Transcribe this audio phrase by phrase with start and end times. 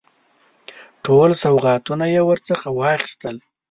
[1.05, 3.35] ټول سوغاتونه یې ورڅخه واخیستل.